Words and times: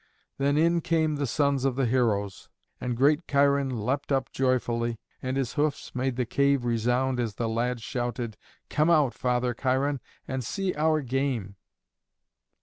And 0.39 0.57
then 0.57 0.57
in 0.57 0.81
came 0.81 1.17
the 1.17 1.27
sons 1.27 1.63
of 1.63 1.75
the 1.75 1.85
heroes, 1.85 2.49
and 2.79 2.97
great 2.97 3.27
Cheiron 3.27 3.69
leapt 3.69 4.11
up 4.11 4.31
joyfully, 4.31 4.97
and 5.21 5.37
his 5.37 5.53
hoofs 5.53 5.93
made 5.93 6.15
the 6.15 6.25
cave 6.25 6.65
resound 6.65 7.19
as 7.19 7.35
the 7.35 7.47
lads 7.47 7.83
shouted, 7.83 8.35
"Come 8.67 8.89
out, 8.89 9.13
Father 9.13 9.53
Cheiron, 9.53 9.99
and 10.27 10.43
see 10.43 10.73
our 10.73 11.01
game!" 11.01 11.55